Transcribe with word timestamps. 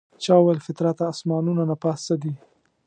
چا 0.23 0.35
ویل 0.43 0.59
فطرته 0.67 1.03
اسمانونو 1.13 1.63
نه 1.71 1.75
پاس 1.83 1.99
څه 2.07 2.15
دي؟ 2.21 2.33